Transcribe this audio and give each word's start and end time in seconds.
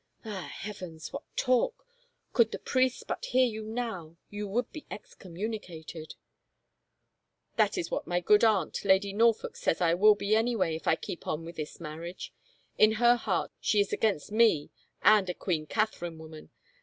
"Ah, 0.25 0.51
heavens, 0.51 1.13
what 1.13 1.21
talk! 1.35 1.85
Could 2.33 2.51
the 2.51 2.57
priests 2.57 3.03
but 3.03 3.23
hear 3.25 3.45
you 3.45 3.61
now, 3.61 4.17
you 4.31 4.47
would 4.47 4.71
be 4.71 4.87
excommunicated!"" 4.89 6.15
That 7.57 7.77
is 7.77 7.91
what 7.91 8.07
my 8.07 8.19
good 8.19 8.43
aunt, 8.43 8.83
Lady 8.83 9.13
Norfolk, 9.13 9.55
says 9.55 9.79
I 9.79 9.93
will 9.93 10.15
be 10.15 10.35
anyway 10.35 10.75
if 10.75 10.87
I 10.87 10.95
keep 10.95 11.27
on 11.27 11.45
with 11.45 11.57
this 11.57 11.79
marriage. 11.79 12.33
In 12.79 12.93
her 12.93 13.15
heart 13.15 13.51
she 13.59 13.79
is 13.79 13.93
against 13.93 14.31
me 14.31 14.71
and 15.03 15.29
a 15.29 15.35
Queen 15.35 15.67
Catherine 15.67 16.17
woman. 16.17 16.49